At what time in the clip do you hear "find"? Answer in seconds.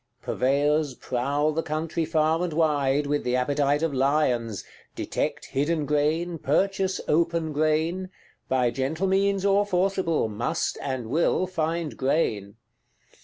11.45-11.97